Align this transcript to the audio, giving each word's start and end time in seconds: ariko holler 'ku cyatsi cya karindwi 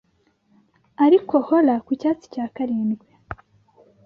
ariko 1.05 1.33
holler 1.47 1.79
'ku 1.85 1.91
cyatsi 2.01 2.25
cya 2.33 2.45
karindwi 2.55 3.07